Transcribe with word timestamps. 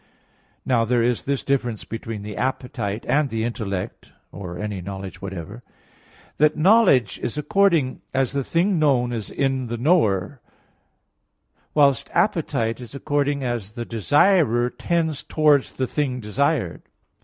Now 0.65 0.83
there 0.83 1.03
is 1.03 1.21
this 1.25 1.43
difference 1.43 1.85
between 1.85 2.23
the 2.23 2.35
appetite 2.35 3.05
and 3.07 3.29
the 3.29 3.43
intellect, 3.43 4.11
or 4.31 4.57
any 4.57 4.81
knowledge 4.81 5.21
whatsoever, 5.21 5.61
that 6.37 6.57
knowledge 6.57 7.19
is 7.19 7.37
according 7.37 8.01
as 8.11 8.31
the 8.33 8.43
thing 8.43 8.79
known 8.79 9.13
is 9.13 9.29
in 9.29 9.67
the 9.67 9.77
knower, 9.77 10.41
whilst 11.75 12.09
appetite 12.15 12.81
is 12.81 12.95
according 12.95 13.43
as 13.43 13.73
the 13.73 13.85
desirer 13.85 14.71
tends 14.71 15.23
towards 15.23 15.73
the 15.73 15.85
thing 15.85 16.19
desired. 16.19 16.81